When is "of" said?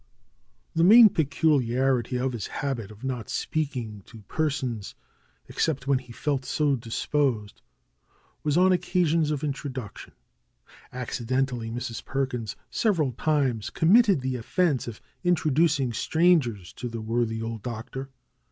2.17-2.33, 2.89-3.03, 9.29-9.43, 14.87-14.99